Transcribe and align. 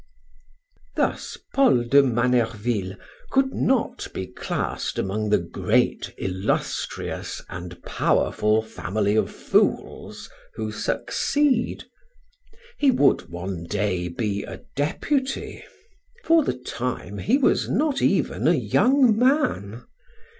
Thus 0.95 1.37
Paul 1.53 1.83
de 1.83 2.01
Manerville 2.01 2.95
could 3.29 3.53
not 3.53 4.07
be 4.15 4.25
classed 4.25 4.97
amongst 4.97 5.29
the 5.29 5.37
great, 5.37 6.11
illustrious, 6.17 7.39
and 7.49 7.83
powerful 7.83 8.63
family 8.63 9.15
of 9.15 9.29
fools 9.29 10.27
who 10.55 10.71
succeed. 10.71 11.83
He 12.79 12.89
would 12.89 13.29
one 13.29 13.65
day 13.65 14.07
be 14.07 14.43
a 14.43 14.61
deputy. 14.75 15.63
For 16.23 16.43
the 16.43 16.57
time 16.57 17.19
he 17.19 17.37
was 17.37 17.69
not 17.69 18.01
even 18.01 18.47
a 18.47 18.55
young 18.55 19.15
man. 19.15 19.83